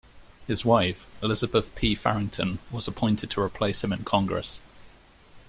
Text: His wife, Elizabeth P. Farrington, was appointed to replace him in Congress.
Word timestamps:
His 0.47 0.65
wife, 0.65 1.05
Elizabeth 1.21 1.75
P. 1.75 1.93
Farrington, 1.93 2.57
was 2.71 2.87
appointed 2.87 3.29
to 3.29 3.39
replace 3.39 3.83
him 3.83 3.93
in 3.93 4.03
Congress. 4.03 4.59